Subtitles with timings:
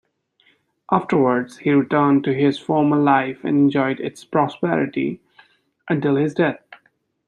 [0.91, 5.21] Afterwards he returned to his former life and enjoyed its prosperity
[5.87, 6.63] until his death.